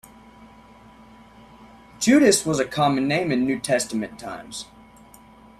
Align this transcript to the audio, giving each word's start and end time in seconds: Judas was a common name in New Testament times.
Judas 1.99 2.43
was 2.43 2.59
a 2.59 2.65
common 2.65 3.07
name 3.07 3.31
in 3.31 3.45
New 3.45 3.59
Testament 3.59 4.17
times. 4.17 4.65